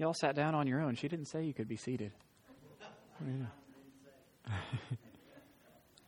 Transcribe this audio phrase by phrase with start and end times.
[0.00, 0.94] Y'all sat down on your own.
[0.94, 2.12] She didn't say you could be seated.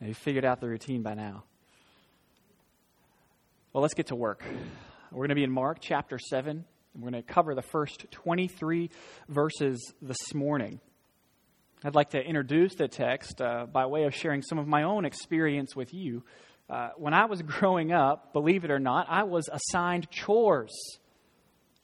[0.01, 0.07] Yeah.
[0.07, 1.43] you figured out the routine by now.
[3.71, 4.43] Well, let's get to work.
[5.11, 6.65] We're going to be in Mark chapter 7.
[6.95, 8.89] We're going to cover the first 23
[9.29, 10.79] verses this morning.
[11.83, 15.05] I'd like to introduce the text uh, by way of sharing some of my own
[15.05, 16.23] experience with you.
[16.67, 20.73] Uh, when I was growing up, believe it or not, I was assigned chores.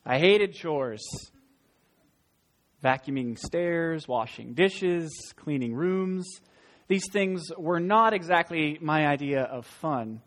[0.03, 1.03] I hated chores.
[2.83, 6.27] Vacuuming stairs, washing dishes, cleaning rooms.
[6.87, 10.21] These things were not exactly my idea of fun.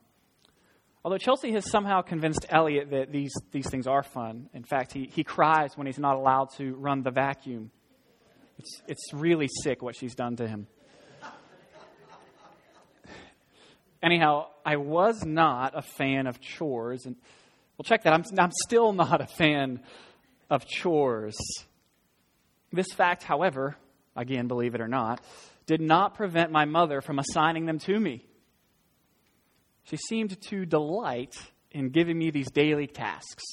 [1.04, 4.48] Although Chelsea has somehow convinced Elliot that these, these things are fun.
[4.54, 7.72] In fact, he, he cries when he's not allowed to run the vacuum.
[8.58, 10.68] It's, it's really sick what she's done to him.
[14.02, 17.06] Anyhow, I was not a fan of chores.
[17.06, 17.16] And
[17.76, 18.12] well, check that.
[18.12, 19.80] I'm, I'm still not a fan
[20.50, 21.36] of chores.
[22.72, 23.76] This fact, however,
[24.16, 25.20] again, believe it or not,
[25.66, 28.24] did not prevent my mother from assigning them to me.
[29.84, 31.34] She seemed to delight
[31.70, 33.44] in giving me these daily tasks,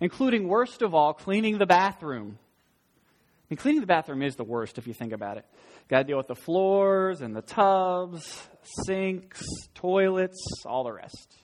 [0.00, 2.38] including, worst of all, cleaning the bathroom.
[2.38, 5.44] I mean, cleaning the bathroom is the worst if you think about it.
[5.88, 8.48] Got to deal with the floors and the tubs,
[8.86, 9.42] sinks,
[9.74, 11.34] toilets, all the rest.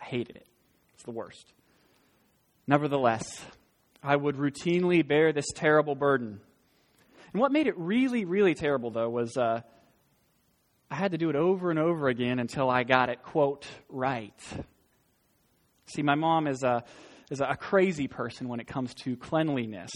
[0.00, 0.46] I hated it.
[0.94, 1.52] It's the worst.
[2.66, 3.44] Nevertheless,
[4.02, 6.40] I would routinely bear this terrible burden.
[7.32, 9.60] And what made it really, really terrible, though, was uh,
[10.90, 14.34] I had to do it over and over again until I got it, quote, right.
[15.86, 16.84] See, my mom is a,
[17.30, 19.92] is a crazy person when it comes to cleanliness.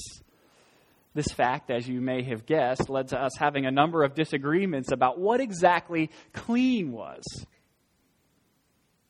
[1.13, 4.93] This fact, as you may have guessed, led to us having a number of disagreements
[4.93, 7.25] about what exactly clean was.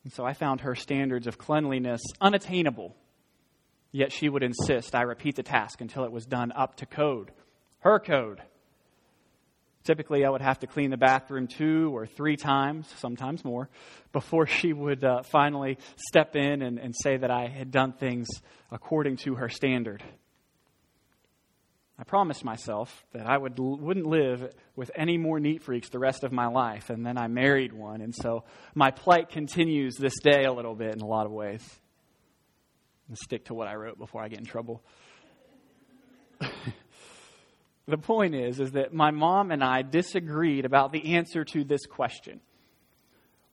[0.03, 2.95] And so I found her standards of cleanliness unattainable.
[3.97, 7.31] Yet she would insist I repeat the task until it was done up to code,
[7.79, 8.43] her code.
[9.85, 13.69] Typically, I would have to clean the bathroom two or three times, sometimes more,
[14.13, 18.27] before she would uh, finally step in and, and say that I had done things
[18.69, 20.03] according to her standard.
[21.97, 26.23] I promised myself that I would, wouldn't live with any more neat freaks the rest
[26.23, 28.43] of my life, and then I married one, and so
[28.75, 31.67] my plight continues this day a little bit in a lot of ways.
[33.09, 34.83] I'll stick to what I wrote before I get in trouble.
[37.87, 41.85] The point is, is that my mom and I disagreed about the answer to this
[41.85, 42.41] question.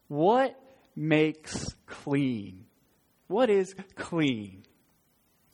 [0.09, 0.59] What
[0.97, 2.67] makes clean?
[3.29, 4.65] What is clean?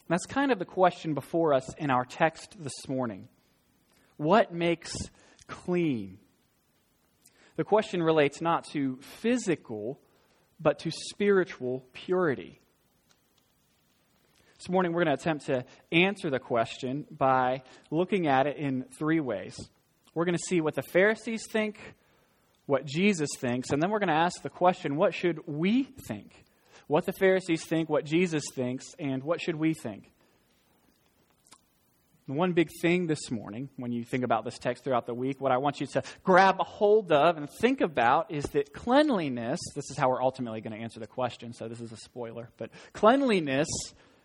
[0.08, 3.28] That's kind of the question before us in our text this morning.
[4.16, 4.94] What makes
[5.46, 6.18] clean?
[7.56, 10.00] The question relates not to physical,
[10.58, 12.59] but to spiritual purity.
[14.60, 18.84] This morning, we're going to attempt to answer the question by looking at it in
[18.98, 19.56] three ways.
[20.12, 21.78] We're going to see what the Pharisees think,
[22.66, 26.44] what Jesus thinks, and then we're going to ask the question what should we think?
[26.88, 30.12] What the Pharisees think, what Jesus thinks, and what should we think?
[32.26, 35.40] The one big thing this morning, when you think about this text throughout the week,
[35.40, 39.58] what I want you to grab a hold of and think about is that cleanliness,
[39.74, 42.50] this is how we're ultimately going to answer the question, so this is a spoiler,
[42.58, 43.66] but cleanliness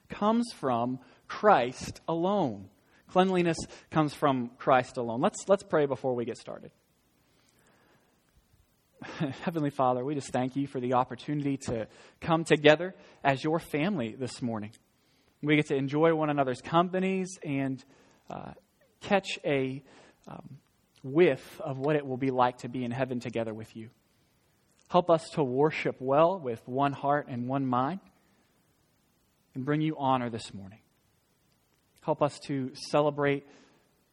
[0.10, 2.70] comes from Christ alone.
[3.10, 3.58] Cleanliness
[3.92, 5.22] comes from Christ alone.
[5.22, 6.72] Let's, let's pray before we get started.
[9.44, 11.88] Heavenly Father, we just thank you for the opportunity to
[12.22, 14.72] come together as your family this morning.
[15.42, 17.84] We get to enjoy one another's companies and
[18.30, 18.54] uh,
[19.02, 19.84] catch a
[20.28, 20.58] um,
[21.04, 23.90] whiff of what it will be like to be in heaven together with you.
[24.90, 28.00] Help us to worship well with one heart and one mind
[29.56, 30.80] and bring you honor this morning.
[32.02, 33.48] Help us to celebrate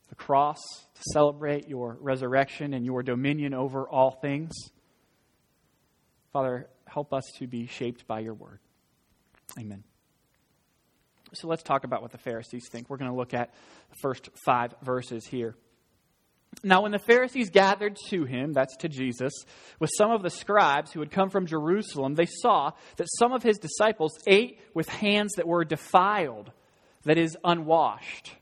[0.09, 0.59] the cross,
[0.95, 4.53] to celebrate your resurrection and your dominion over all things.
[6.33, 8.61] Father, help us to be shaped by your word.
[9.59, 9.85] Amen.
[11.35, 12.89] So let's talk about what the Pharisees think.
[12.89, 13.53] We're going to look at
[13.91, 15.55] the first five verses here.
[16.63, 19.33] Now, when the Pharisees gathered to him, that's to Jesus,
[19.81, 23.43] with some of the scribes who had come from Jerusalem, they saw that some of
[23.43, 26.53] his disciples ate with hands that were defiled,
[27.05, 28.33] that is, unwashed.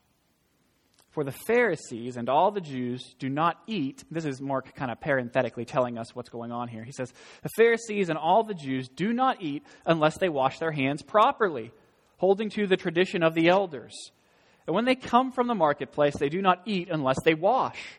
[1.12, 4.04] For the Pharisees and all the Jews do not eat.
[4.10, 6.84] This is Mark kind of parenthetically telling us what's going on here.
[6.84, 10.70] He says, The Pharisees and all the Jews do not eat unless they wash their
[10.70, 11.72] hands properly,
[12.18, 14.12] holding to the tradition of the elders.
[14.66, 17.98] And when they come from the marketplace, they do not eat unless they wash.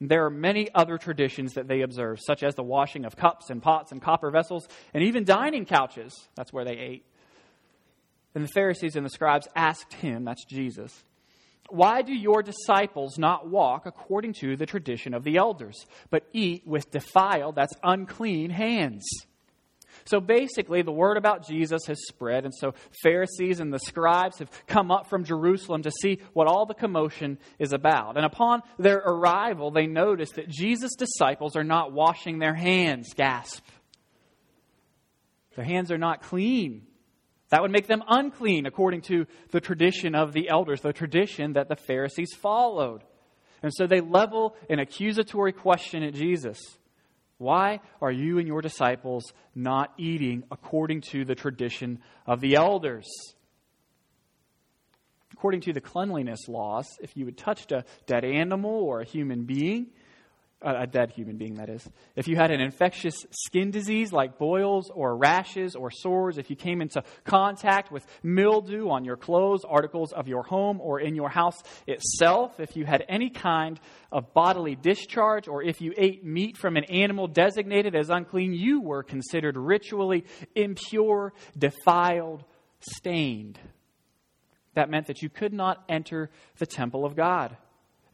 [0.00, 3.62] There are many other traditions that they observe, such as the washing of cups and
[3.62, 6.12] pots and copper vessels, and even dining couches.
[6.34, 7.04] That's where they ate.
[8.34, 11.04] Then the Pharisees and the scribes asked him, that's Jesus,
[11.70, 16.66] Why do your disciples not walk according to the tradition of the elders, but eat
[16.66, 19.06] with defiled, that's unclean, hands?
[20.06, 24.50] So basically, the word about Jesus has spread, and so Pharisees and the scribes have
[24.66, 28.16] come up from Jerusalem to see what all the commotion is about.
[28.16, 33.12] And upon their arrival, they notice that Jesus' disciples are not washing their hands.
[33.14, 33.64] Gasp.
[35.56, 36.86] Their hands are not clean.
[37.48, 41.68] That would make them unclean according to the tradition of the elders, the tradition that
[41.68, 43.02] the Pharisees followed.
[43.62, 46.60] And so they level an accusatory question at Jesus
[47.38, 53.06] Why are you and your disciples not eating according to the tradition of the elders?
[55.32, 59.44] According to the cleanliness laws, if you had touched a dead animal or a human
[59.44, 59.88] being,
[60.74, 61.88] a dead human being, that is.
[62.16, 66.56] If you had an infectious skin disease like boils or rashes or sores, if you
[66.56, 71.28] came into contact with mildew on your clothes, articles of your home, or in your
[71.28, 73.78] house itself, if you had any kind
[74.10, 78.80] of bodily discharge, or if you ate meat from an animal designated as unclean, you
[78.80, 80.24] were considered ritually
[80.54, 82.44] impure, defiled,
[82.80, 83.58] stained.
[84.74, 87.56] That meant that you could not enter the temple of God.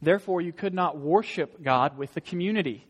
[0.03, 2.87] Therefore, you could not worship God with the community.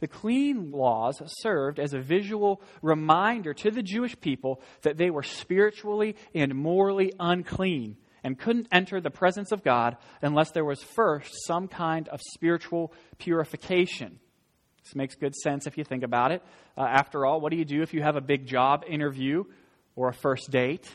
[0.00, 5.22] The clean laws served as a visual reminder to the Jewish people that they were
[5.22, 11.30] spiritually and morally unclean and couldn't enter the presence of God unless there was first
[11.46, 14.18] some kind of spiritual purification.
[14.84, 16.42] This makes good sense if you think about it.
[16.76, 19.44] Uh, after all, what do you do if you have a big job interview
[19.96, 20.88] or a first date?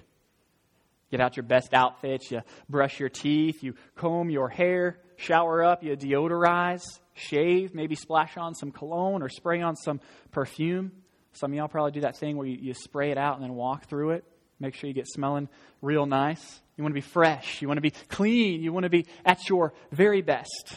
[1.11, 5.83] Get out your best outfits, you brush your teeth, you comb your hair, shower up,
[5.83, 10.91] you deodorize, shave, maybe splash on some cologne or spray on some perfume.
[11.33, 13.53] Some of y'all probably do that thing where you, you spray it out and then
[13.53, 14.23] walk through it.
[14.59, 15.49] Make sure you get smelling
[15.81, 16.61] real nice.
[16.77, 17.61] You want to be fresh.
[17.61, 18.61] You want to be clean.
[18.63, 20.75] You want to be at your very best.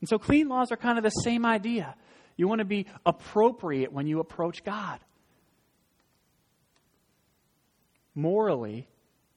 [0.00, 1.94] And so, clean laws are kind of the same idea.
[2.36, 5.00] You want to be appropriate when you approach God.
[8.14, 8.88] Morally,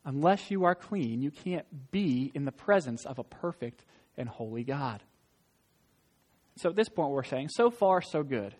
[0.05, 3.85] unless you are clean, you can't be in the presence of a perfect
[4.17, 5.01] and holy God.
[6.57, 8.55] So at this point, we're saying, so far, so good.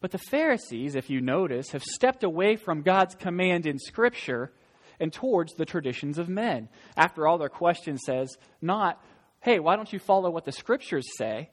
[0.00, 4.52] But the Pharisees, if you notice, have stepped away from God's command in Scripture
[4.98, 6.68] and towards the traditions of men.
[6.96, 9.02] After all, their question says not,
[9.40, 11.50] hey, why don't you follow what the Scriptures say?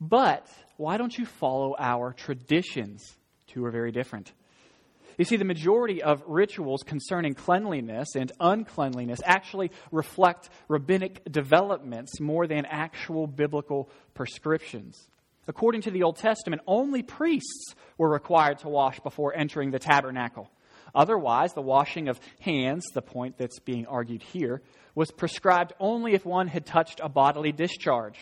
[0.00, 3.16] But why don't you follow our traditions?
[3.46, 4.32] Two are very different.
[5.18, 12.46] You see, the majority of rituals concerning cleanliness and uncleanliness actually reflect rabbinic developments more
[12.46, 15.08] than actual biblical prescriptions.
[15.48, 20.50] According to the Old Testament, only priests were required to wash before entering the tabernacle.
[20.94, 24.62] Otherwise, the washing of hands, the point that's being argued here,
[24.94, 28.18] was prescribed only if one had touched a bodily discharge.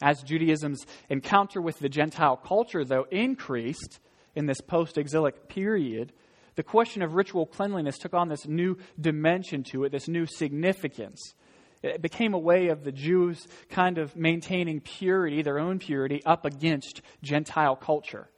[0.00, 3.98] As Judaism's encounter with the Gentile culture, though, increased,
[4.36, 6.12] in this post exilic period,
[6.54, 11.34] the question of ritual cleanliness took on this new dimension to it, this new significance.
[11.82, 16.44] It became a way of the Jews kind of maintaining purity, their own purity, up
[16.44, 18.28] against Gentile culture.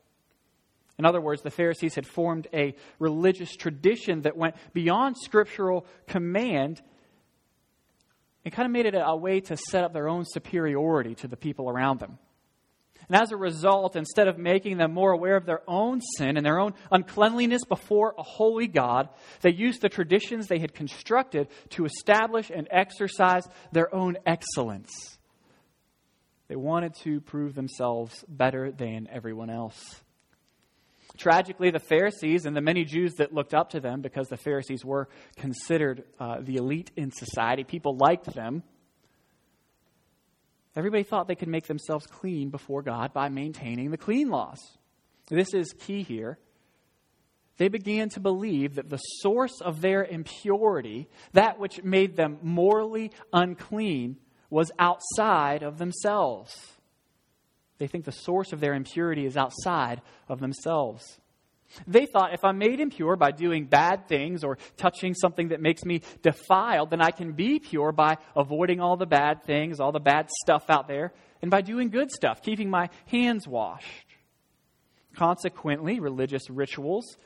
[0.98, 6.82] In other words, the Pharisees had formed a religious tradition that went beyond scriptural command
[8.44, 11.36] and kind of made it a way to set up their own superiority to the
[11.36, 12.18] people around them.
[13.08, 16.44] And as a result, instead of making them more aware of their own sin and
[16.44, 19.08] their own uncleanliness before a holy God,
[19.40, 25.18] they used the traditions they had constructed to establish and exercise their own excellence.
[26.48, 30.02] They wanted to prove themselves better than everyone else.
[31.16, 34.84] Tragically, the Pharisees and the many Jews that looked up to them, because the Pharisees
[34.84, 38.62] were considered uh, the elite in society, people liked them
[40.76, 44.58] Everybody thought they could make themselves clean before God by maintaining the clean laws.
[45.28, 46.38] This is key here.
[47.56, 53.10] They began to believe that the source of their impurity, that which made them morally
[53.32, 54.16] unclean,
[54.48, 56.54] was outside of themselves.
[57.78, 61.20] They think the source of their impurity is outside of themselves.
[61.86, 65.84] They thought if I'm made impure by doing bad things or touching something that makes
[65.84, 70.00] me defiled, then I can be pure by avoiding all the bad things, all the
[70.00, 74.06] bad stuff out there, and by doing good stuff, keeping my hands washed.
[75.14, 77.16] Consequently, religious rituals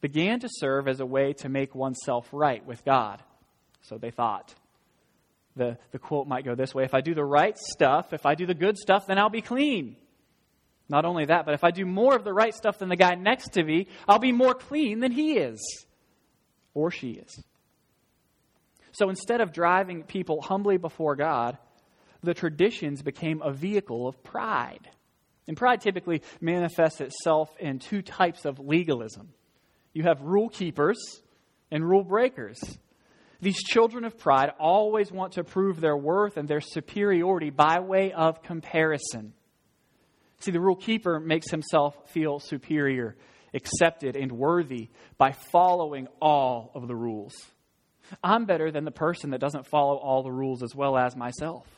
[0.00, 3.22] began to serve as a way to make oneself right with God.
[3.82, 4.54] So they thought.
[5.54, 8.34] The, the quote might go this way If I do the right stuff, if I
[8.34, 9.96] do the good stuff, then I'll be clean.
[10.88, 13.14] Not only that, but if I do more of the right stuff than the guy
[13.14, 15.60] next to me, I'll be more clean than he is
[16.74, 17.42] or she is.
[18.92, 21.56] So instead of driving people humbly before God,
[22.22, 24.88] the traditions became a vehicle of pride.
[25.48, 29.32] And pride typically manifests itself in two types of legalism
[29.94, 30.98] you have rule keepers
[31.70, 32.58] and rule breakers.
[33.40, 38.12] These children of pride always want to prove their worth and their superiority by way
[38.12, 39.34] of comparison.
[40.42, 43.16] See, the rule keeper makes himself feel superior,
[43.54, 47.32] accepted, and worthy by following all of the rules.
[48.24, 51.68] I'm better than the person that doesn't follow all the rules as well as myself.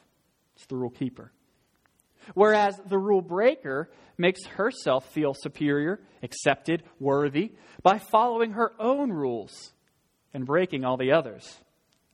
[0.57, 1.31] It's the rule keeper.
[2.33, 7.53] Whereas the rule breaker makes herself feel superior, accepted, worthy
[7.83, 9.75] by following her own rules
[10.33, 11.59] and breaking all the others.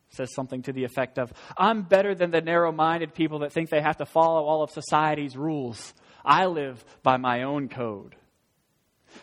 [0.09, 3.71] says something to the effect of I'm better than the narrow minded people that think
[3.71, 5.95] they have to follow all of society's rules.
[6.24, 8.16] I live by my own code.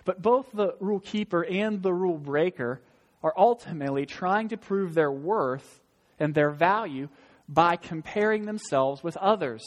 [0.05, 2.81] But both the rule keeper and the rule breaker
[3.23, 5.81] are ultimately trying to prove their worth
[6.19, 7.09] and their value
[7.47, 9.63] by comparing themselves with others.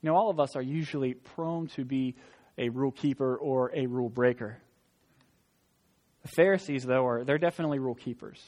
[0.00, 2.16] You know, all of us are usually prone to be
[2.58, 4.58] a rule keeper or a rule breaker.
[6.22, 8.40] The Pharisees, though, are they're definitely rule keepers.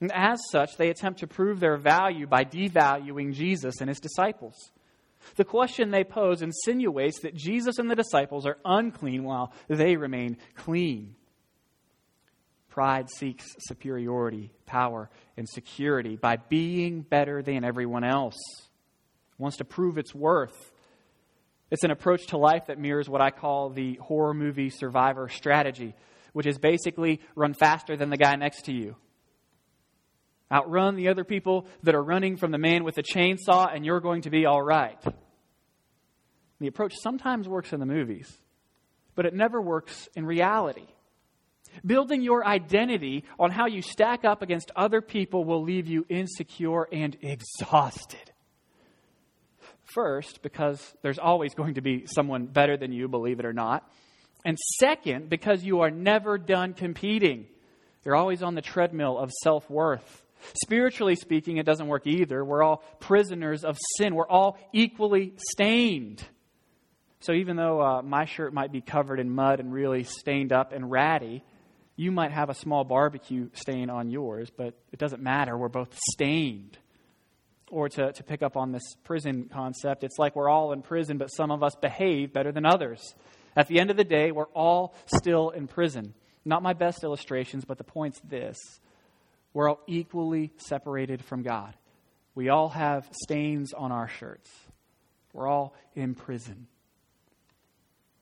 [0.00, 4.72] And as such, they attempt to prove their value by devaluing Jesus and his disciples.
[5.36, 10.36] The question they pose insinuates that Jesus and the disciples are unclean while they remain
[10.54, 11.14] clean.
[12.68, 18.38] Pride seeks superiority, power, and security by being better than everyone else.
[18.62, 20.72] It wants to prove its worth.
[21.70, 25.94] It's an approach to life that mirrors what I call the horror movie survivor strategy,
[26.32, 28.96] which is basically run faster than the guy next to you.
[30.52, 34.00] Outrun the other people that are running from the man with the chainsaw, and you're
[34.00, 35.02] going to be all right.
[36.60, 38.30] The approach sometimes works in the movies,
[39.14, 40.86] but it never works in reality.
[41.84, 46.86] Building your identity on how you stack up against other people will leave you insecure
[46.92, 48.30] and exhausted.
[49.84, 53.90] First, because there's always going to be someone better than you, believe it or not.
[54.44, 57.46] And second, because you are never done competing.
[58.04, 60.24] You're always on the treadmill of self worth.
[60.62, 62.44] Spiritually speaking, it doesn't work either.
[62.44, 66.24] We're all prisoners of sin, we're all equally stained.
[67.20, 70.72] So even though uh, my shirt might be covered in mud and really stained up
[70.72, 71.44] and ratty,
[71.94, 75.56] you might have a small barbecue stain on yours, but it doesn't matter.
[75.56, 76.78] We're both stained.
[77.70, 81.16] Or to, to pick up on this prison concept, it's like we're all in prison,
[81.16, 83.00] but some of us behave better than others.
[83.54, 86.14] At the end of the day, we're all still in prison.
[86.44, 88.58] Not my best illustrations, but the point's this
[89.54, 91.74] we're all equally separated from God.
[92.34, 94.50] We all have stains on our shirts.
[95.32, 96.66] We're all in prison.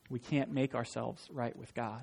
[0.09, 2.03] We can't make ourselves right with God.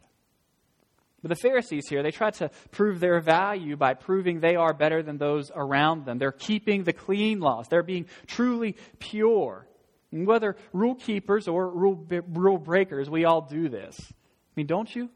[1.21, 5.01] But the Pharisees here, they try to prove their value by proving they are better
[5.01, 6.19] than those around them.
[6.19, 9.67] They're keeping the clean laws, they're being truly pure.
[10.11, 13.97] And whether rule keepers or rule, rule breakers, we all do this.
[13.99, 14.13] I
[14.55, 15.09] mean, don't you?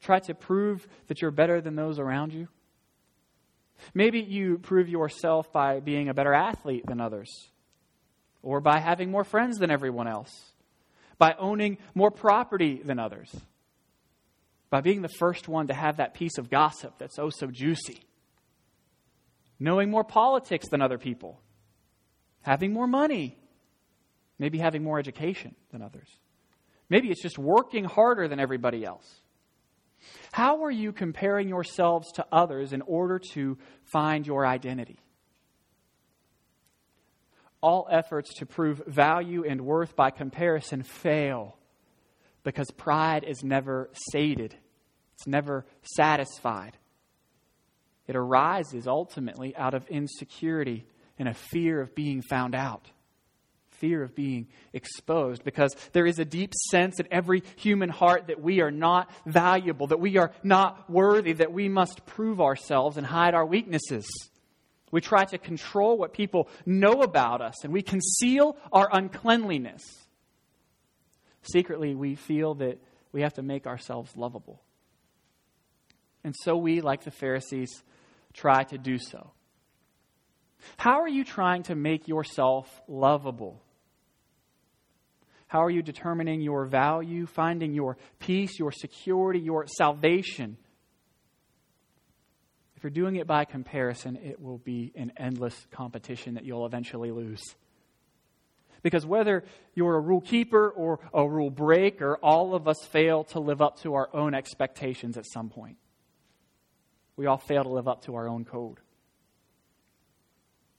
[0.00, 2.48] Try to prove that you're better than those around you.
[3.92, 7.28] Maybe you prove yourself by being a better athlete than others,
[8.42, 10.30] or by having more friends than everyone else,
[11.18, 13.34] by owning more property than others
[14.74, 18.02] by being the first one to have that piece of gossip that's oh so juicy,
[19.60, 21.40] knowing more politics than other people,
[22.42, 23.38] having more money,
[24.36, 26.08] maybe having more education than others.
[26.88, 29.08] Maybe it's just working harder than everybody else.
[30.32, 34.98] How are you comparing yourselves to others in order to find your identity?
[37.60, 41.56] All efforts to prove value and worth by comparison fail
[42.42, 44.54] because pride is never sated.
[45.14, 46.76] It's never satisfied.
[48.06, 50.86] It arises ultimately out of insecurity
[51.18, 52.90] and a fear of being found out,
[53.78, 58.40] fear of being exposed, because there is a deep sense in every human heart that
[58.40, 63.06] we are not valuable, that we are not worthy, that we must prove ourselves and
[63.06, 64.06] hide our weaknesses.
[64.90, 69.82] We try to control what people know about us, and we conceal our uncleanliness.
[71.42, 72.80] Secretly, we feel that
[73.12, 74.62] we have to make ourselves lovable.
[76.22, 77.82] And so we, like the Pharisees,
[78.32, 79.32] try to do so.
[80.76, 83.62] How are you trying to make yourself lovable?
[85.46, 90.56] How are you determining your value, finding your peace, your security, your salvation?
[92.76, 97.12] If you're doing it by comparison, it will be an endless competition that you'll eventually
[97.12, 97.42] lose.
[98.82, 99.44] Because whether
[99.74, 103.80] you're a rule keeper or a rule breaker, all of us fail to live up
[103.80, 105.78] to our own expectations at some point.
[107.16, 108.80] We all fail to live up to our own code.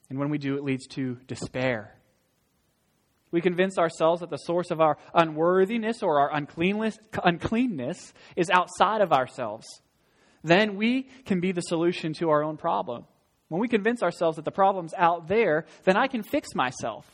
[0.10, 1.96] And when we do, it leads to despair.
[3.32, 9.02] We convince ourselves that the source of our unworthiness or our uncleanness, uncleanness is outside
[9.02, 9.66] of ourselves.
[10.44, 13.06] Then we can be the solution to our own problem.
[13.50, 17.06] When we convince ourselves that the problem's out there, then I can fix myself.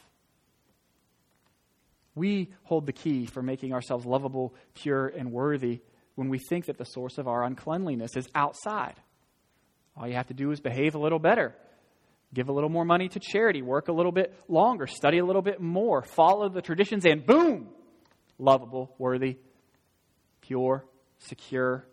[2.13, 5.79] We hold the key for making ourselves lovable, pure, and worthy
[6.15, 8.95] when we think that the source of our uncleanliness is outside.
[9.95, 11.55] All you have to do is behave a little better,
[12.33, 15.41] give a little more money to charity, work a little bit longer, study a little
[15.41, 17.69] bit more, follow the traditions, and boom,
[18.37, 19.37] lovable, worthy,
[20.41, 20.85] pure,
[21.19, 21.85] secure.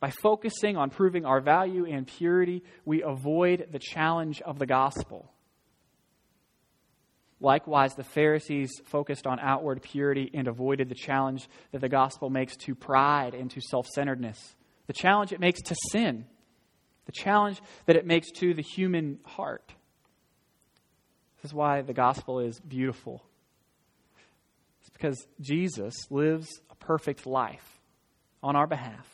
[0.00, 5.30] By focusing on proving our value and purity, we avoid the challenge of the gospel.
[7.40, 12.56] Likewise, the Pharisees focused on outward purity and avoided the challenge that the gospel makes
[12.56, 14.56] to pride and to self centeredness,
[14.86, 16.26] the challenge it makes to sin,
[17.06, 19.72] the challenge that it makes to the human heart.
[21.36, 23.22] This is why the gospel is beautiful.
[24.80, 27.80] It's because Jesus lives a perfect life
[28.42, 29.08] on our behalf,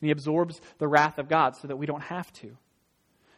[0.00, 2.56] and he absorbs the wrath of God so that we don't have to.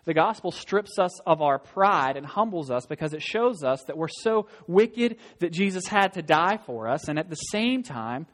[0.04, 3.98] The gospel strips us of our pride and humbles us because it shows us that
[3.98, 8.26] we're so wicked that Jesus had to die for us, and at the same time,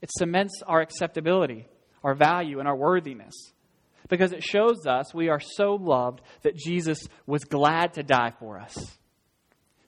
[0.00, 1.66] it cements our acceptability,
[2.04, 3.34] our value, and our worthiness.
[4.10, 8.58] Because it shows us we are so loved that Jesus was glad to die for
[8.58, 8.98] us.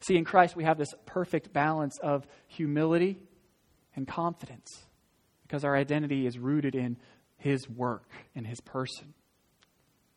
[0.01, 3.21] See, in Christ, we have this perfect balance of humility
[3.95, 4.69] and confidence
[5.43, 6.97] because our identity is rooted in
[7.37, 9.13] His work and His person.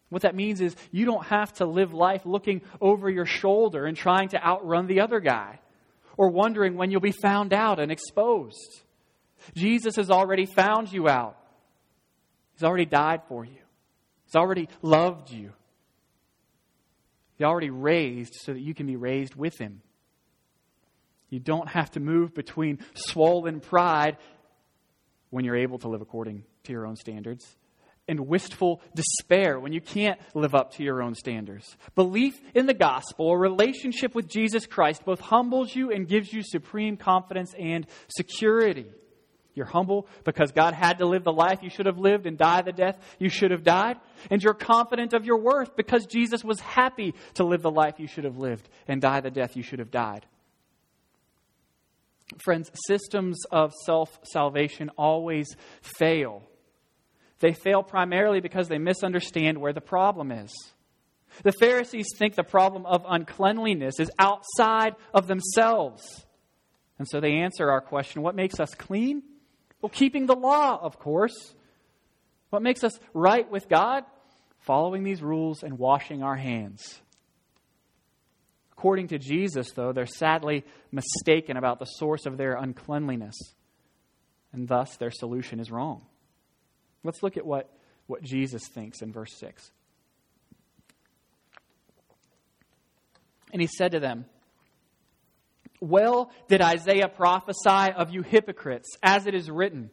[0.09, 3.97] What that means is you don't have to live life looking over your shoulder and
[3.97, 5.59] trying to outrun the other guy
[6.15, 8.81] or wondering when you'll be found out and exposed.
[9.55, 11.37] Jesus has already found you out.
[12.53, 13.64] He's already died for you.
[14.35, 15.53] Already loved you.
[17.37, 19.81] He already raised so that you can be raised with him.
[21.29, 24.17] You don't have to move between swollen pride
[25.31, 27.57] when you're able to live according to your own standards
[28.07, 31.75] and wistful despair when you can't live up to your own standards.
[31.95, 36.41] Belief in the gospel, a relationship with Jesus Christ, both humbles you and gives you
[36.43, 38.85] supreme confidence and security.
[39.55, 42.61] You're humble because God had to live the life you should have lived and die
[42.61, 43.97] the death you should have died.
[44.29, 48.07] And you're confident of your worth because Jesus was happy to live the life you
[48.07, 50.25] should have lived and die the death you should have died.
[52.43, 55.47] Friends, systems of self salvation always
[55.81, 56.43] fail
[57.39, 60.51] they fail primarily because they misunderstand where the problem is.
[61.43, 66.25] The Pharisees think the problem of uncleanliness is outside of themselves.
[66.97, 69.21] And so they answer our question what makes us clean?
[69.81, 71.53] Well, keeping the law, of course.
[72.49, 74.03] What makes us right with God?
[74.59, 77.01] Following these rules and washing our hands.
[78.77, 83.35] According to Jesus, though, they're sadly mistaken about the source of their uncleanliness,
[84.51, 86.05] and thus their solution is wrong.
[87.03, 87.69] Let's look at what,
[88.07, 89.71] what Jesus thinks in verse 6.
[93.53, 94.25] And he said to them,
[95.89, 99.91] Well did Isaiah prophesy of you hypocrites, as it is written.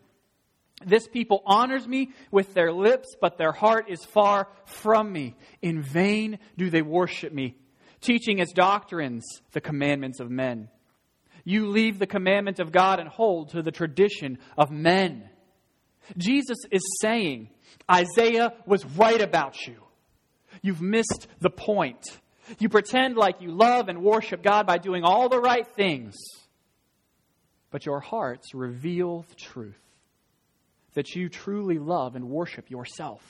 [0.84, 5.36] This people honors me with their lips, but their heart is far from me.
[5.60, 7.56] In vain do they worship me,
[8.00, 10.68] teaching as doctrines the commandments of men.
[11.44, 15.28] You leave the commandment of God and hold to the tradition of men.
[16.16, 17.50] Jesus is saying,
[17.90, 19.76] Isaiah was right about you.
[20.62, 22.04] You've missed the point.
[22.58, 26.16] You pretend like you love and worship God by doing all the right things,
[27.70, 29.78] but your hearts reveal the truth
[30.94, 33.22] that you truly love and worship yourself.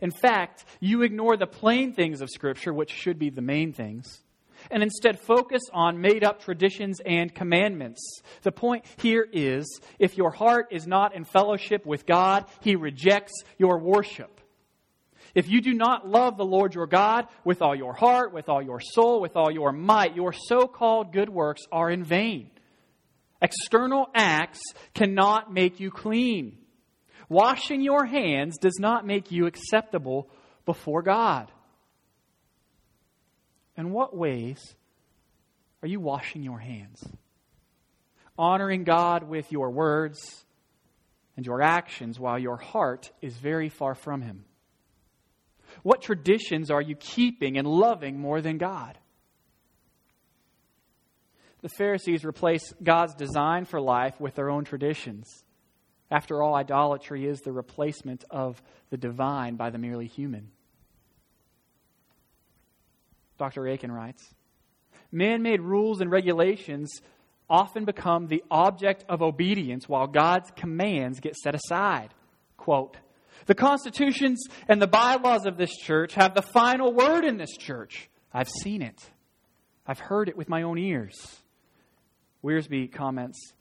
[0.00, 4.20] In fact, you ignore the plain things of Scripture, which should be the main things,
[4.70, 8.20] and instead focus on made up traditions and commandments.
[8.42, 13.32] The point here is if your heart is not in fellowship with God, He rejects
[13.58, 14.39] your worship.
[15.34, 18.62] If you do not love the Lord your God with all your heart, with all
[18.62, 22.50] your soul, with all your might, your so called good works are in vain.
[23.42, 24.60] External acts
[24.94, 26.58] cannot make you clean.
[27.28, 30.28] Washing your hands does not make you acceptable
[30.66, 31.50] before God.
[33.76, 34.74] In what ways
[35.82, 37.02] are you washing your hands?
[38.36, 40.44] Honoring God with your words
[41.36, 44.44] and your actions while your heart is very far from Him?
[45.82, 48.98] What traditions are you keeping and loving more than God?
[51.62, 55.44] The Pharisees replace God's design for life with their own traditions.
[56.10, 60.50] After all, idolatry is the replacement of the divine by the merely human.
[63.38, 63.66] Dr.
[63.68, 64.34] Akin writes
[65.12, 67.00] Man made rules and regulations
[67.48, 72.14] often become the object of obedience while God's commands get set aside.
[72.56, 72.96] Quote,
[73.46, 78.08] the constitutions and the bylaws of this church have the final word in this church.
[78.32, 78.98] I've seen it.
[79.86, 81.40] I've heard it with my own ears.
[82.44, 83.52] Wiersbe comments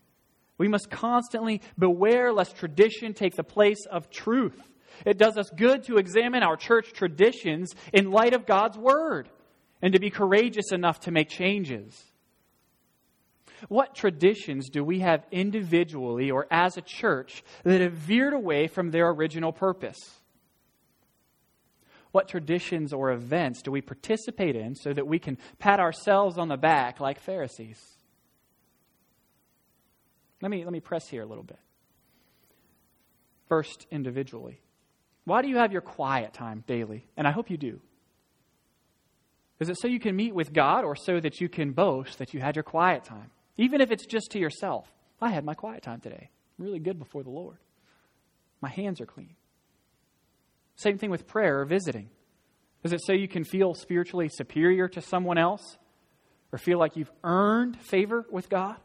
[0.58, 4.62] We must constantly beware lest tradition take the place of truth.
[5.06, 9.30] It does us good to examine our church traditions in light of God's word
[9.82, 12.04] and to be courageous enough to make changes.
[13.68, 18.92] What traditions do we have individually or as a church that have veered away from
[18.92, 19.98] their original purpose?
[22.12, 26.48] What traditions or events do we participate in so that we can pat ourselves on
[26.48, 27.80] the back like Pharisees?
[30.42, 31.60] Let me, let me press here a little bit.
[33.48, 34.62] First, individually.
[35.26, 37.06] Why do you have your quiet time daily?
[37.18, 37.82] And I hope you do.
[39.60, 42.34] Is it so you can meet with God or so that you can boast that
[42.34, 43.30] you had your quiet time?
[43.60, 44.90] Even if it's just to yourself.
[45.22, 46.30] I had my quiet time today.
[46.58, 47.58] Really good before the Lord.
[48.62, 49.36] My hands are clean.
[50.78, 52.10] Same thing with prayer or visiting.
[52.86, 55.78] Is it so you can feel spiritually superior to someone else
[56.54, 58.78] or feel like you've earned favor with God?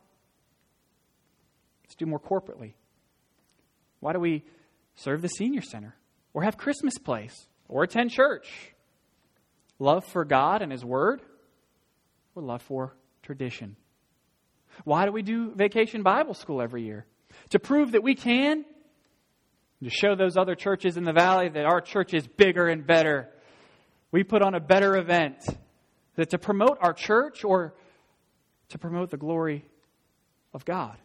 [1.85, 2.73] Let's do more corporately.
[4.01, 4.43] Why do we
[4.97, 5.95] serve the senior center
[6.33, 8.75] or have Christmas place or attend church?
[9.79, 11.23] Love for God and His Word
[12.35, 13.77] or love for tradition?
[14.83, 17.07] Why do we do vacation Bible school every year?
[17.51, 18.65] To prove that we can,
[19.83, 23.29] to show those other churches in the valley that our church is bigger and better.
[24.11, 25.39] We put on a better event.
[26.17, 27.75] That to promote our church or
[28.69, 29.65] to promote the glory
[30.53, 30.97] of God.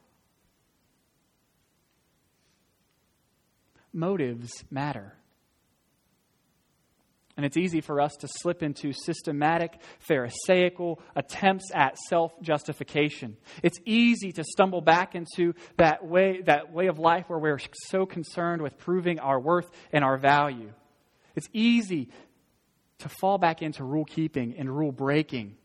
[3.91, 5.15] Motives matter.
[7.39, 13.37] And it's easy for us to slip into systematic, Pharisaical attempts at self justification.
[13.63, 18.05] It's easy to stumble back into that way, that way of life where we're so
[18.05, 20.73] concerned with proving our worth and our value.
[21.33, 22.09] It's easy
[22.97, 25.55] to fall back into rule keeping and rule breaking.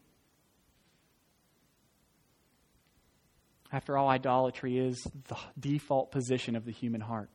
[3.73, 7.31] After all, idolatry is the default position of the human heart.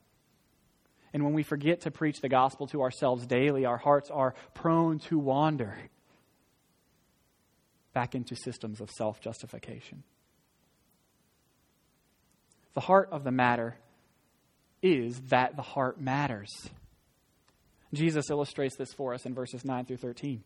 [1.14, 5.00] And when we forget to preach the gospel to ourselves daily, our hearts are prone
[5.00, 5.78] to wander
[7.94, 10.04] back into systems of self justification.
[12.74, 13.76] The heart of the matter
[14.82, 16.50] is that the heart matters.
[17.94, 20.44] Jesus illustrates this for us in verses 9 through 13.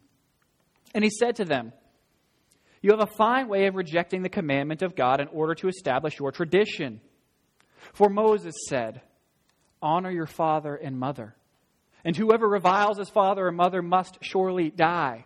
[0.95, 1.73] And he said to them,
[2.81, 6.17] You have a fine way of rejecting the commandment of God in order to establish
[6.17, 7.01] your tradition.
[7.93, 9.01] For Moses said,
[9.83, 11.35] Honor your father and mother.
[12.03, 15.25] And whoever reviles his father or mother must surely die.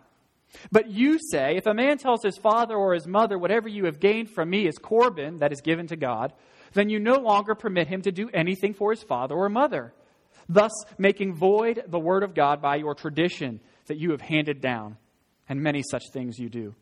[0.70, 4.00] But you say, if a man tells his father or his mother, whatever you have
[4.00, 6.32] gained from me is Corban, that is given to God,
[6.72, 9.92] then you no longer permit him to do anything for his father or mother,
[10.48, 14.96] thus making void the word of God by your tradition that you have handed down.
[15.48, 16.74] And many such things you do.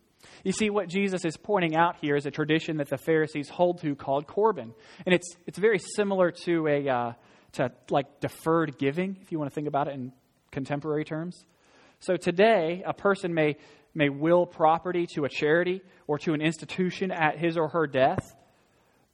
[0.42, 3.80] You see, what Jesus is pointing out here is a tradition that the Pharisees hold
[3.82, 4.72] to called Corban.
[5.04, 7.12] And it's, it's very similar to a, uh,
[7.56, 10.12] to like deferred giving, if you want to think about it in
[10.50, 11.44] contemporary terms.
[12.00, 13.56] So today, a person may,
[13.94, 18.34] may will property to a charity or to an institution at his or her death,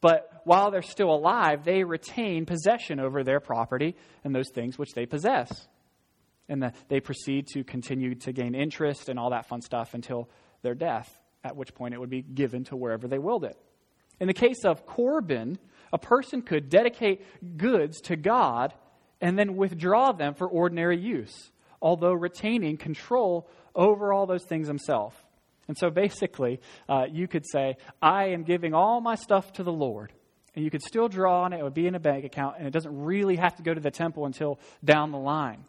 [0.00, 4.92] but while they're still alive, they retain possession over their property and those things which
[4.94, 5.68] they possess.
[6.48, 10.28] And the, they proceed to continue to gain interest and all that fun stuff until
[10.62, 11.08] their death,
[11.44, 13.56] at which point it would be given to wherever they willed it.
[14.18, 15.58] In the case of Corban,
[15.92, 17.24] a person could dedicate
[17.56, 18.72] goods to God
[19.20, 21.50] and then withdraw them for ordinary use,
[21.80, 25.24] although retaining control over all those things himself.
[25.68, 29.72] And so basically, uh, you could say, I am giving all my stuff to the
[29.72, 30.12] Lord.
[30.54, 32.66] And you could still draw on it, it would be in a bank account, and
[32.66, 35.64] it doesn't really have to go to the temple until down the line.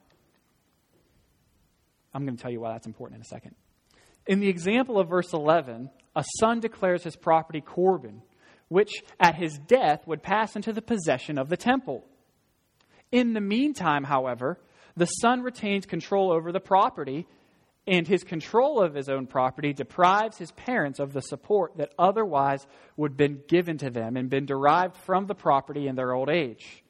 [2.13, 3.55] I'm going to tell you why that's important in a second.
[4.27, 8.21] In the example of verse 11, a son declares his property Corban,
[8.73, 12.03] which at his death would pass into the possession of the temple.
[13.11, 14.59] In the meantime, however,
[14.97, 17.27] the son retains control over the property,
[17.85, 22.65] and his control of his own property deprives his parents of the support that otherwise
[22.97, 26.29] would have been given to them and been derived from the property in their old
[26.29, 26.82] age.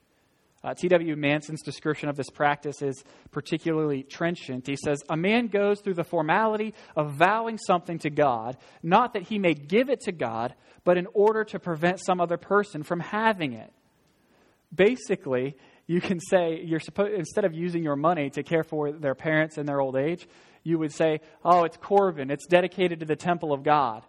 [0.63, 1.17] Uh, T.W.
[1.17, 4.65] Manson's description of this practice is particularly trenchant.
[4.65, 9.23] He says, A man goes through the formality of vowing something to God, not that
[9.23, 13.01] he may give it to God, but in order to prevent some other person from
[13.01, 13.73] having it.
[14.73, 19.15] basically, you can say you're supposed instead of using your money to care for their
[19.15, 20.27] parents in their old age,
[20.63, 22.31] you would say, "Oh, it's Corban.
[22.31, 24.03] It's dedicated to the temple of God."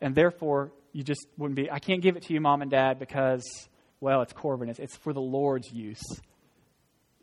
[0.00, 2.98] And therefore, you just wouldn't be I can't give it to you mom and dad
[2.98, 3.42] because
[4.06, 4.68] well, it's Corban.
[4.68, 6.00] It's, for the Lord's use.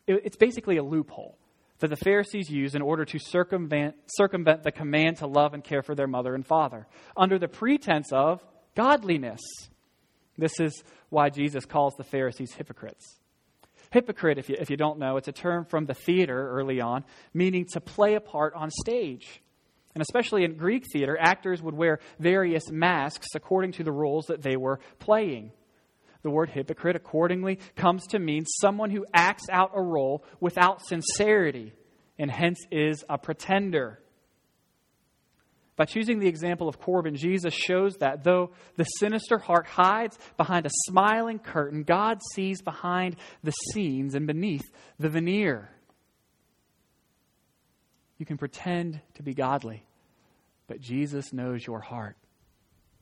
[0.06, 1.38] It, it's basically a loophole
[1.80, 5.82] that the Pharisees used in order to circumvent, circumvent the command to love and care
[5.82, 8.43] for their mother and father under the pretense of
[8.76, 9.39] godliness.
[10.38, 13.17] This is why Jesus calls the Pharisees hypocrites.
[13.91, 17.06] Hypocrite, if you, if you don't know, it's a term from the theater early on,
[17.34, 19.41] meaning to play a part on stage.
[19.96, 24.41] And especially in Greek theater, actors would wear various masks according to the roles that
[24.41, 25.54] they were playing.
[26.24, 31.74] The word hypocrite, accordingly, comes to mean someone who acts out a role without sincerity
[32.18, 34.00] and hence is a pretender.
[35.76, 40.66] By choosing the example of Corban, Jesus shows that though the sinister heart hides behind
[40.66, 44.64] a smiling curtain, God sees behind the scenes and beneath
[45.00, 45.70] the veneer.
[48.20, 49.84] You can pretend to be godly,
[50.68, 52.16] but Jesus knows your heart.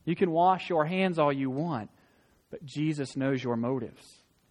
[0.06, 1.90] You can wash your hands all you want,
[2.52, 4.04] but Jesus knows your motives.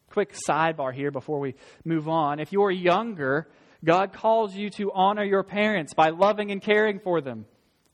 [0.10, 2.42] Quick sidebar here before we move on.
[2.42, 3.48] If you're younger,
[3.86, 7.46] God calls you to honor your parents by loving and caring for them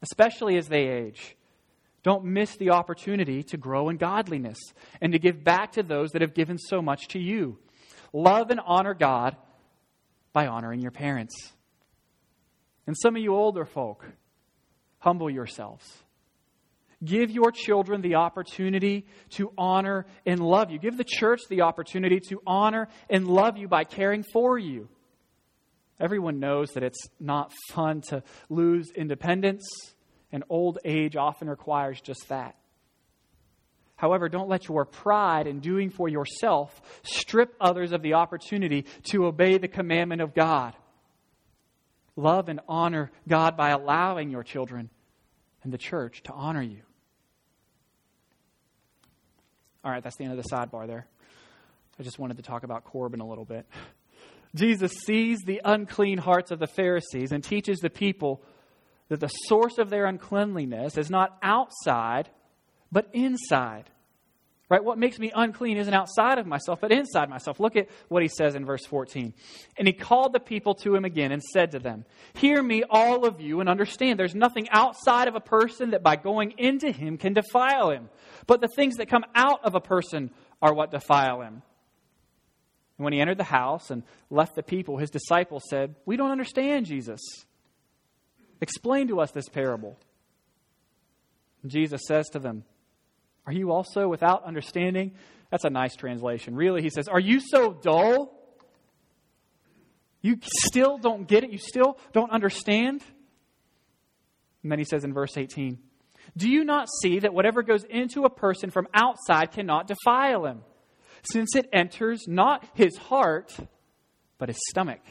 [0.02, 1.36] especially as they age.
[2.04, 4.58] Don't miss the opportunity to grow in godliness
[5.02, 7.58] and to give back to those that have given so much to you.
[8.13, 9.36] Love and honor God
[10.32, 11.54] by honoring your parents.
[12.86, 14.06] And some of you older folk,
[15.00, 15.86] humble yourselves.
[17.03, 20.79] Give your children the opportunity to honor and love you.
[20.79, 24.89] Give the church the opportunity to honor and love you by caring for you.
[25.99, 29.67] Everyone knows that it's not fun to lose independence,
[30.31, 32.55] and old age often requires just that.
[33.95, 39.25] However, don't let your pride in doing for yourself strip others of the opportunity to
[39.25, 40.75] obey the commandment of God.
[42.15, 44.89] Love and honor God by allowing your children
[45.63, 46.81] and the church to honor you.
[49.84, 51.08] All right, that's the end of the sidebar there.
[52.00, 53.66] I just wanted to talk about Corban a little bit.
[54.56, 58.42] Jesus sees the unclean hearts of the Pharisees and teaches the people
[59.10, 62.30] that the source of their uncleanliness is not outside,
[62.92, 63.90] but inside.
[64.69, 64.84] Right?
[64.84, 67.58] What makes me unclean isn't outside of myself, but inside myself.
[67.58, 69.34] Look at what he says in verse 14.
[69.77, 72.03] And he called the people to him again and said to them,
[72.34, 76.17] Hear me, all of you, and understand there's nothing outside of a person that by
[76.17, 78.10] going into him can defile him.
[78.45, 81.62] But the things that come out of a person are what defile him.
[82.97, 86.32] And when he entered the house and left the people, his disciples said, We don't
[86.32, 87.21] understand Jesus.
[88.60, 89.97] Explain to us this parable.
[91.62, 92.65] And Jesus says to them,
[93.47, 95.13] Are you also without understanding?
[95.49, 96.55] That's a nice translation.
[96.55, 98.33] Really, he says, Are you so dull?
[100.21, 101.51] You still don't get it?
[101.51, 103.01] You still don't understand?
[104.62, 105.79] And then he says in verse 18,
[106.36, 110.62] Do you not see that whatever goes into a person from outside cannot defile him?
[111.31, 113.55] since it enters not his heart,
[114.38, 115.01] but his stomach,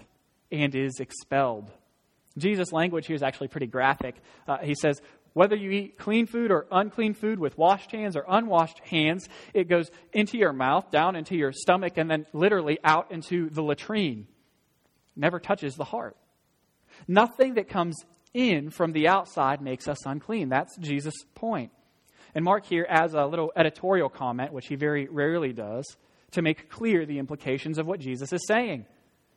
[0.51, 1.71] and is expelled.
[2.39, 4.15] Jesus' language here is actually pretty graphic.
[4.47, 5.01] Uh, he says,
[5.37, 9.69] whether you eat clean food or unclean food with washed hands or unwashed hands, it
[9.69, 14.27] goes into your mouth, down into your stomach, and then literally out into the latrine.
[15.15, 16.17] Never touches the heart.
[17.07, 17.97] Nothing that comes
[18.33, 20.49] in from the outside makes us unclean.
[20.49, 21.71] That's Jesus' point.
[22.35, 25.85] And Mark here adds a little editorial comment, which he very rarely does,
[26.31, 28.87] to make clear the implications of what Jesus is saying.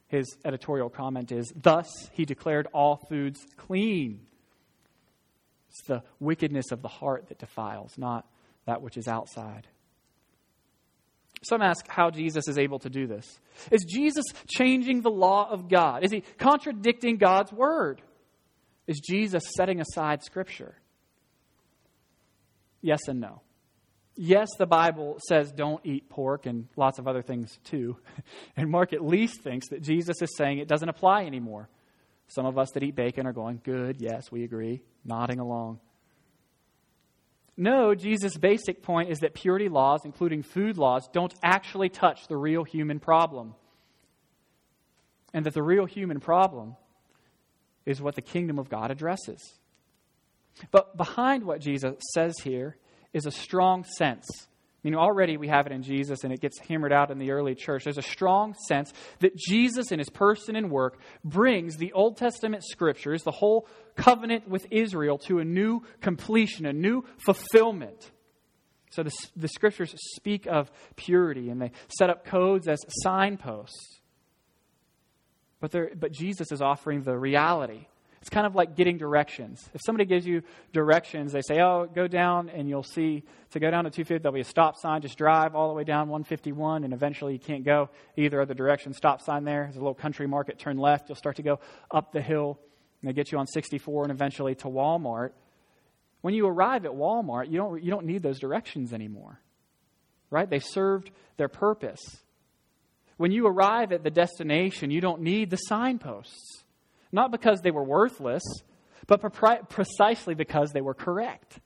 [0.08, 4.22] His editorial comment is Thus he declared all foods clean.
[5.70, 8.26] It's the wickedness of the heart that defiles, not
[8.66, 9.68] that which is outside.
[11.42, 13.40] Some ask how Jesus is able to do this.
[13.72, 16.04] Is Jesus changing the law of God?
[16.04, 18.02] Is he contradicting God's word?
[18.88, 20.76] Is Jesus setting aside Scripture?
[22.82, 23.42] Yes and no.
[24.16, 27.96] Yes, the Bible says don't eat pork and lots of other things too.
[28.58, 31.70] And Mark at least thinks that Jesus is saying it doesn't apply anymore.
[32.30, 35.80] Some of us that eat bacon are going, good, yes, we agree, nodding along.
[37.58, 42.38] No, Jesus' basic point is that purity laws, including food laws, don't actually touch the
[42.38, 43.56] real human problem.
[45.34, 46.78] And that the real human problem
[47.86, 49.60] is what the kingdom of God addresses.
[50.72, 52.78] But behind what Jesus says here
[53.12, 54.26] is a strong sense.
[54.90, 57.30] You know, already we have it in Jesus and it gets hammered out in the
[57.30, 57.84] early church.
[57.84, 62.64] There's a strong sense that Jesus in his person and work brings the Old Testament
[62.64, 68.10] scriptures, the whole covenant with Israel, to a new completion, a new fulfillment.
[68.90, 74.00] So the, the scriptures speak of purity and they set up codes as signposts.
[75.60, 77.86] But, but Jesus is offering the reality.
[78.22, 79.70] It's kind of like getting directions.
[79.74, 83.72] If somebody gives you directions, they say, oh, go down and you'll see, to go
[83.72, 85.02] down to 250, there'll be a stop sign.
[85.02, 88.94] Just drive all the way down 151 and eventually you can't go either other direction.
[88.94, 89.64] Stop sign there.
[89.64, 90.60] There's a little country market.
[90.60, 91.08] Turn left.
[91.08, 91.60] You'll start to go
[91.92, 92.60] up the hill
[93.02, 95.32] and they get you on 64 and eventually to Walmart.
[96.22, 99.40] When you arrive at Walmart, you don't, you don't need those directions anymore,
[100.30, 100.50] right?
[100.50, 102.02] They served their purpose.
[103.16, 106.64] When you arrive at the destination, you don't need the signposts,
[107.12, 108.44] not because they were worthless,
[109.08, 109.22] but
[109.70, 111.60] precisely because they were correct.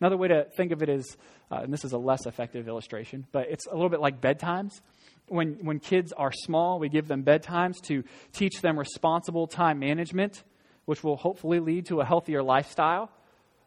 [0.00, 1.16] Another way to think of it is,
[1.50, 4.80] uh, and this is a less effective illustration, but it's a little bit like bedtimes.
[5.26, 10.44] When, when kids are small, we give them bedtimes to teach them responsible time management,
[10.84, 13.10] which will hopefully lead to a healthier lifestyle.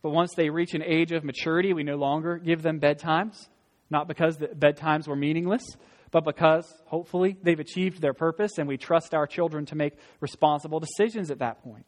[0.02, 3.47] But once they reach an age of maturity, we no longer give them bedtimes,
[3.91, 5.63] not because the bedtimes were meaningless,
[6.12, 10.80] but because hopefully they've achieved their purpose and we trust our children to make responsible
[10.80, 11.86] decisions at that point.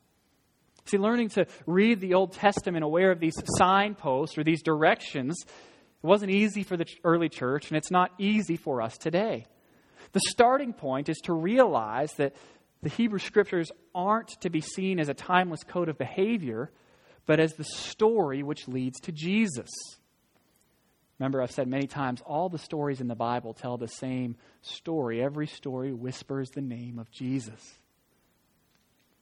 [0.85, 6.05] See, learning to read the Old Testament aware of these signposts or these directions, it
[6.05, 9.45] wasn't easy for the early church, and it's not easy for us today.
[10.11, 12.35] The starting point is to realize that
[12.81, 16.69] the Hebrew Scriptures aren't to be seen as a timeless code of behavior,
[17.25, 19.69] but as the story which leads to Jesus.
[21.23, 25.23] Remember, I've said many times, all the stories in the Bible tell the same story.
[25.23, 27.61] Every story whispers the name of Jesus.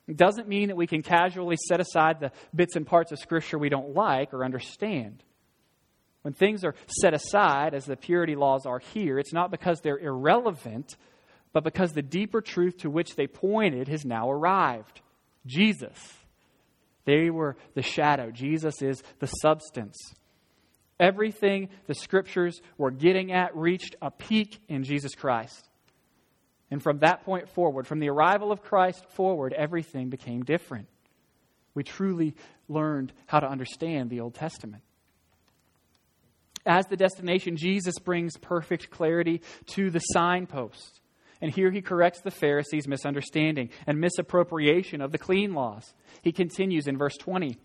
[0.08, 3.60] It doesn't mean that we can casually set aside the bits and parts of Scripture
[3.60, 5.24] we don't like or understand.
[6.24, 10.00] When things are set aside, as the purity laws are here, it's not because they're
[10.00, 10.98] irrelevant,
[11.54, 15.02] but because the deeper truth to which they pointed has now arrived
[15.46, 16.16] Jesus.
[17.06, 18.32] They were the shadow.
[18.32, 19.96] Jesus is the substance.
[21.02, 25.68] Everything the scriptures were getting at reached a peak in Jesus Christ.
[26.70, 30.88] And from that point forward, from the arrival of Christ forward, everything became different.
[31.74, 32.36] We truly
[32.70, 34.84] learned how to understand the Old Testament.
[36.68, 41.02] As the destination, Jesus brings perfect clarity to the signpost.
[41.42, 45.96] And here he corrects the Pharisees' misunderstanding and misappropriation of the clean laws.
[46.22, 47.58] He continues in verse 20.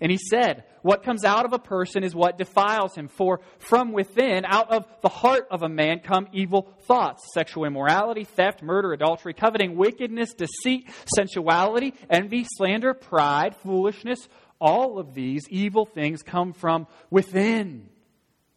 [0.00, 3.08] And he said, What comes out of a person is what defiles him.
[3.08, 8.24] For from within, out of the heart of a man, come evil thoughts sexual immorality,
[8.24, 14.28] theft, murder, adultery, coveting, wickedness, deceit, sensuality, envy, slander, pride, foolishness.
[14.60, 17.88] All of these evil things come from within,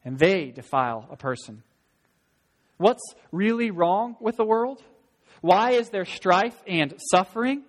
[0.03, 1.63] and they defile a person.
[2.77, 4.83] What's really wrong with the world?
[5.41, 7.63] Why is there strife and suffering?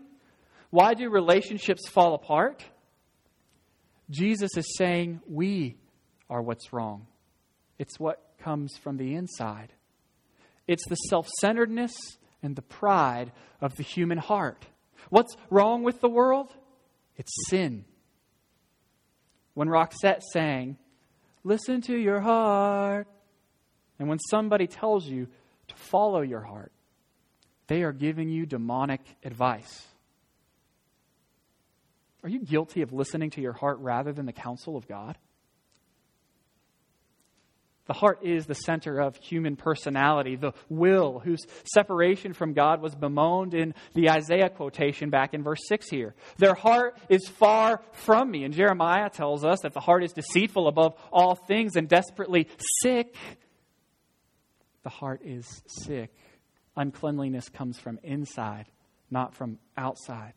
[0.70, 2.64] Why do relationships fall apart?
[4.10, 5.76] Jesus is saying we
[6.30, 7.06] are what's wrong.
[7.78, 9.72] It's what comes from the inside.
[10.66, 11.94] It's the self centeredness
[12.42, 14.66] and the pride of the human heart.
[15.10, 16.52] What's wrong with the world?
[17.16, 17.84] It's sin.
[19.54, 20.76] When Roxette sang,
[21.46, 23.06] Listen to your heart,
[24.00, 25.28] and when somebody tells you
[25.68, 26.72] to follow your heart,
[27.68, 29.86] they are giving you demonic advice.
[32.26, 35.16] Are you guilty of listening to your heart rather than the counsel of God?
[37.86, 42.96] The heart is the center of human personality, the will, whose separation from God was
[42.96, 46.16] bemoaned in the Isaiah quotation back in verse 6 here.
[46.38, 48.42] Their heart is far from me.
[48.42, 52.48] And Jeremiah tells us that the heart is deceitful above all things and desperately
[52.82, 53.14] sick.
[54.82, 56.12] The heart is sick.
[56.74, 58.66] Uncleanliness comes from inside,
[59.12, 60.32] not from outside.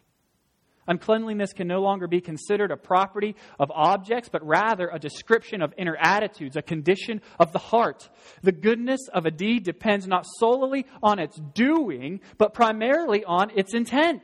[0.89, 5.71] Uncleanliness can no longer be considered a property of objects, but rather a description of
[5.77, 8.09] inner attitudes, a condition of the heart.
[8.41, 13.75] The goodness of a deed depends not solely on its doing, but primarily on its
[13.75, 14.23] intent.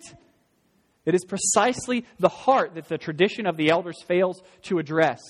[1.05, 5.21] It is precisely the heart that the tradition of the elders fails to address.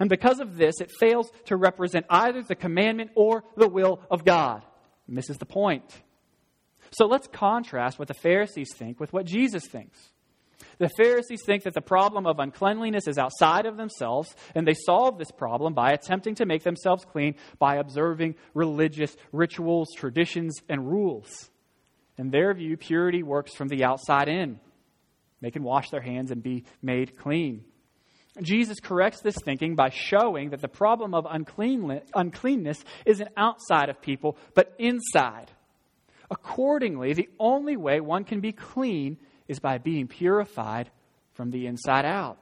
[0.00, 4.24] And because of this, it fails to represent either the commandment or the will of
[4.24, 4.64] God.
[5.08, 5.84] Is the point.
[6.90, 9.98] So let's contrast what the Pharisees think with what Jesus thinks.
[10.78, 15.18] The Pharisees think that the problem of uncleanliness is outside of themselves, and they solve
[15.18, 21.50] this problem by attempting to make themselves clean by observing religious rituals, traditions, and rules.
[22.18, 24.60] In their view, purity works from the outside in.
[25.40, 27.64] They can wash their hands and be made clean.
[28.40, 34.38] Jesus corrects this thinking by showing that the problem of uncleanness isn't outside of people,
[34.54, 35.50] but inside.
[36.30, 39.18] Accordingly, the only way one can be clean
[39.52, 40.90] is by being purified
[41.34, 42.38] from the inside out.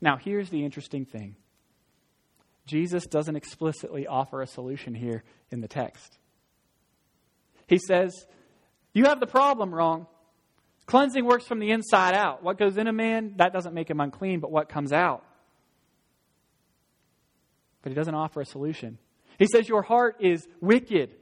[0.00, 1.36] Now, here's the interesting thing
[2.66, 6.18] Jesus doesn't explicitly offer a solution here in the text.
[7.66, 8.26] He says,
[8.92, 10.06] You have the problem wrong.
[10.86, 12.42] Cleansing works from the inside out.
[12.42, 15.24] What goes in a man, that doesn't make him unclean, but what comes out.
[17.82, 18.98] But he doesn't offer a solution.
[19.38, 21.14] He says, Your heart is wicked.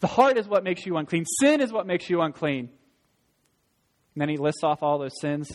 [0.00, 1.24] The heart is what makes you unclean.
[1.40, 2.70] Sin is what makes you unclean.
[4.18, 5.48] And then he lists off all those sins.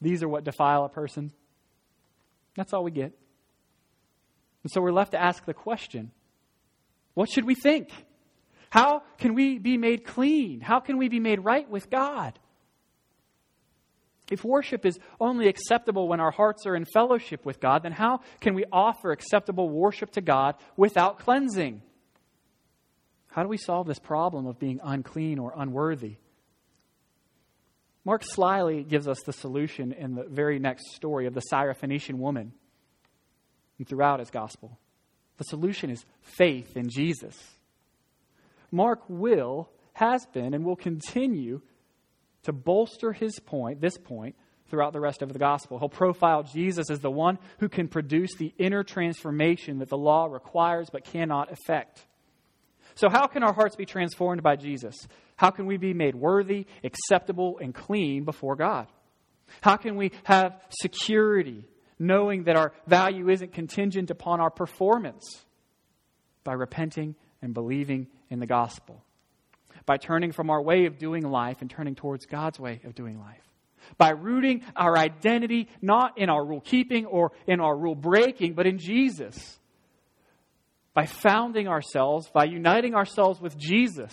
[0.00, 1.32] These are what defile a person.
[2.56, 3.12] That's all we get.
[4.62, 6.12] And so we're left to ask the question
[7.12, 7.90] what should we think?
[8.70, 10.62] How can we be made clean?
[10.62, 12.38] How can we be made right with God?
[14.30, 18.20] If worship is only acceptable when our hearts are in fellowship with God, then how
[18.40, 21.82] can we offer acceptable worship to God without cleansing?
[23.26, 26.16] How do we solve this problem of being unclean or unworthy?
[28.08, 32.54] Mark slyly gives us the solution in the very next story of the Syrophoenician woman
[33.76, 34.78] and throughout his gospel.
[35.36, 37.36] The solution is faith in Jesus.
[38.72, 41.60] Mark will, has been, and will continue
[42.44, 44.36] to bolster his point, this point,
[44.70, 45.78] throughout the rest of the gospel.
[45.78, 50.24] He'll profile Jesus as the one who can produce the inner transformation that the law
[50.24, 52.06] requires but cannot effect.
[52.94, 54.96] So, how can our hearts be transformed by Jesus?
[55.38, 58.88] How can we be made worthy, acceptable, and clean before God?
[59.62, 61.64] How can we have security,
[61.98, 65.24] knowing that our value isn't contingent upon our performance?
[66.44, 69.02] By repenting and believing in the gospel.
[69.86, 73.18] By turning from our way of doing life and turning towards God's way of doing
[73.18, 73.42] life.
[73.96, 78.66] By rooting our identity not in our rule keeping or in our rule breaking, but
[78.66, 79.58] in Jesus
[80.98, 84.12] by founding ourselves, by uniting ourselves with Jesus.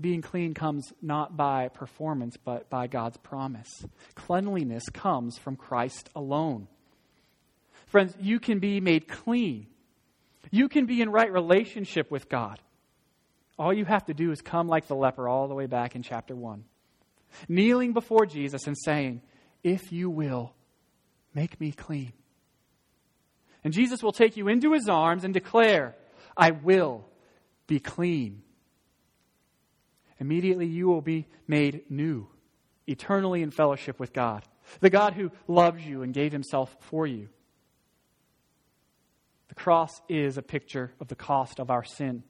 [0.00, 3.86] Being clean comes not by performance, but by God's promise.
[4.14, 6.68] Cleanliness comes from Christ alone.
[7.86, 9.68] Friends, you can be made clean.
[10.50, 12.60] You can be in right relationship with God.
[13.58, 16.02] All you have to do is come like the leper all the way back in
[16.02, 16.64] chapter 1,
[17.48, 19.22] kneeling before Jesus and saying,
[19.62, 20.52] If you will,
[21.34, 22.12] make me clean.
[23.64, 25.96] And Jesus will take you into his arms and declare,
[26.36, 27.06] I will
[27.66, 28.42] be clean.
[30.18, 32.26] Immediately you will be made new,
[32.86, 34.44] eternally in fellowship with God,
[34.80, 37.28] the God who loves you and gave himself for you.
[39.48, 42.22] The cross is a picture of the cost of our sin,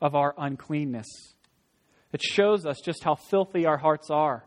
[0.00, 1.06] of our uncleanness.
[2.12, 4.44] It shows us just how filthy our hearts are.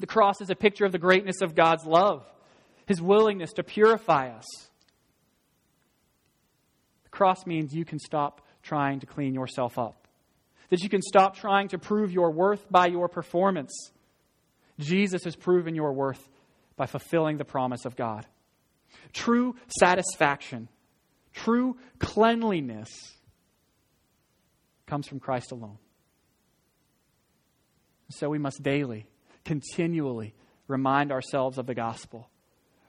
[0.00, 2.26] The cross is a picture of the greatness of God's love,
[2.86, 4.44] his willingness to purify us.
[7.04, 10.05] The cross means you can stop trying to clean yourself up,
[10.70, 13.90] that you can stop trying to prove your worth by your performance.
[14.78, 16.28] Jesus has proven your worth
[16.76, 18.26] by fulfilling the promise of God.
[19.12, 20.68] True satisfaction,
[21.32, 22.88] true cleanliness
[24.86, 25.78] comes from Christ alone.
[28.10, 29.06] So we must daily,
[29.44, 30.34] continually
[30.68, 32.30] remind ourselves of the gospel.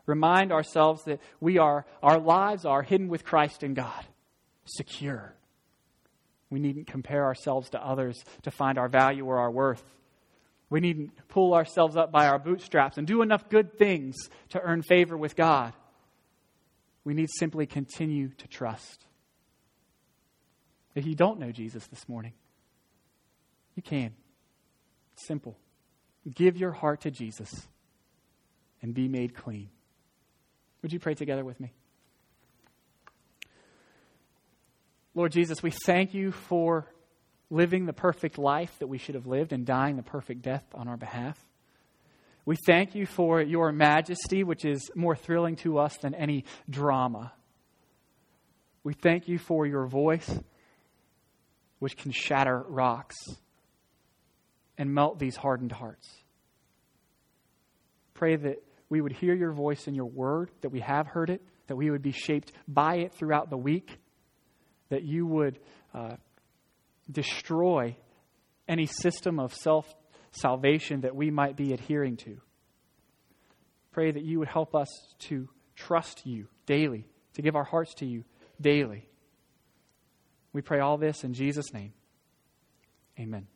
[0.06, 4.06] Remind ourselves that we are our lives are hidden with Christ in God
[4.66, 5.34] secure.
[6.50, 9.84] We needn't compare ourselves to others to find our value or our worth.
[10.70, 14.16] We needn't pull ourselves up by our bootstraps and do enough good things
[14.50, 15.74] to earn favor with God.
[17.04, 19.06] We need simply continue to trust.
[20.94, 22.34] If you don't know Jesus this morning,
[23.76, 24.14] you can.
[25.14, 25.58] It's simple.
[26.34, 27.68] Give your heart to Jesus
[28.82, 29.70] and be made clean.
[30.82, 31.72] Would you pray together with me?
[35.18, 36.86] Lord Jesus, we thank you for
[37.50, 40.88] living the perfect life that we should have lived and dying the perfect death on
[40.88, 41.44] our behalf.
[42.46, 47.34] We thank you for your majesty, which is more thrilling to us than any drama.
[48.84, 50.30] We thank you for your voice,
[51.80, 53.16] which can shatter rocks
[54.78, 56.08] and melt these hardened hearts.
[58.14, 58.58] Pray that
[58.88, 61.90] we would hear your voice in your word, that we have heard it, that we
[61.90, 63.98] would be shaped by it throughout the week
[64.90, 65.60] that you would
[65.94, 66.16] uh,
[67.12, 67.96] destroy
[68.68, 69.86] any system of self
[70.32, 72.38] salvation that we might be adhering to.
[73.92, 74.88] Pray that you would help us
[75.20, 78.24] to trust you daily, to give our hearts to you
[78.62, 79.08] daily.
[80.54, 81.94] We pray all this in Jesus' name.
[83.20, 83.48] Amen.